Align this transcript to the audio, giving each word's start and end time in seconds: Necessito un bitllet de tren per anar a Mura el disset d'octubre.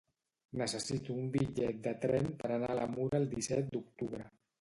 Necessito 0.59 1.17
un 1.23 1.27
bitllet 1.35 1.83
de 1.87 1.93
tren 2.05 2.31
per 2.39 2.49
anar 2.55 2.71
a 2.79 2.87
Mura 2.95 3.21
el 3.21 3.29
disset 3.35 3.71
d'octubre. 3.77 4.27